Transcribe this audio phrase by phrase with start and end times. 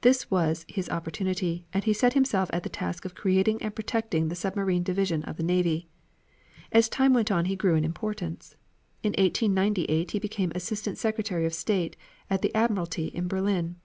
[0.00, 4.26] This was his opportunity, and he set himself at the task of creating and protecting
[4.26, 5.86] the submarine division of the navy.
[6.72, 8.56] As time went on he grew in importance.
[9.04, 11.96] In 1898 he became Assistant Secretary of State
[12.28, 13.76] at the Admiralty in Berlin.